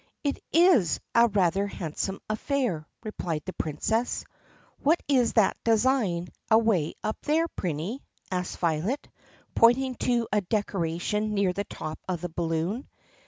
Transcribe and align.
"It 0.23 0.39
is 0.51 0.99
a 1.13 1.27
rather 1.27 1.67
handsome 1.67 2.21
affair," 2.27 2.87
replied 3.03 3.43
the 3.45 3.53
Princess. 3.53 4.25
"What 4.79 4.99
is 5.07 5.33
that 5.33 5.63
design 5.63 6.29
away 6.49 6.95
up 7.03 7.21
there, 7.21 7.47
Prinny 7.49 7.99
4?" 8.31 8.39
asked 8.39 8.57
Violet 8.57 9.09
pointing 9.53 9.93
to 9.97 10.27
a 10.31 10.41
decoration 10.41 11.35
near 11.35 11.53
the 11.53 11.65
top 11.65 11.99
of 12.09 12.21
the 12.21 12.29
balloon. 12.29 12.89